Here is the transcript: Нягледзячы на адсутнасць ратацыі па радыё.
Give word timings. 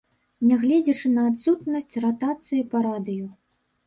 Нягледзячы 0.51 1.11
на 1.17 1.25
адсутнасць 1.31 1.95
ратацыі 2.05 2.63
па 2.73 2.81
радыё. 2.87 3.29